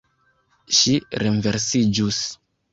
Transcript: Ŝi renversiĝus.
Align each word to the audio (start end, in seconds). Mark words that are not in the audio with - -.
Ŝi 0.77 0.95
renversiĝus. 1.25 2.27